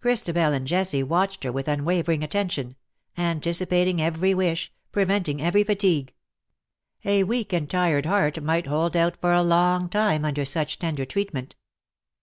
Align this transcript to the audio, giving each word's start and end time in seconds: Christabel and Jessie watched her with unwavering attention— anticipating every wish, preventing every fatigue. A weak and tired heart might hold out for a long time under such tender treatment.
Christabel 0.00 0.52
and 0.52 0.66
Jessie 0.66 1.02
watched 1.02 1.42
her 1.42 1.50
with 1.50 1.68
unwavering 1.68 2.22
attention— 2.22 2.76
anticipating 3.16 3.98
every 3.98 4.34
wish, 4.34 4.70
preventing 4.92 5.40
every 5.40 5.64
fatigue. 5.64 6.12
A 7.06 7.24
weak 7.24 7.50
and 7.54 7.70
tired 7.70 8.04
heart 8.04 8.42
might 8.42 8.66
hold 8.66 8.94
out 8.94 9.16
for 9.22 9.32
a 9.32 9.40
long 9.40 9.88
time 9.88 10.22
under 10.22 10.44
such 10.44 10.78
tender 10.78 11.06
treatment. 11.06 11.56